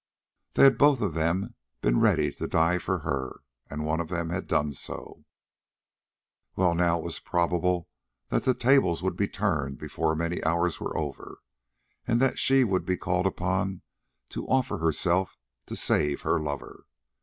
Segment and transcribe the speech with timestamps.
[0.55, 1.53] They had both of them
[1.83, 5.25] been ready to die for her, and one of them had done so;
[6.55, 7.87] well, now it was probable
[8.29, 11.37] that the tables would be turned before many hours were over,
[12.07, 13.83] and that she would be called upon
[14.29, 15.37] to offer herself
[15.67, 16.87] to save her lover.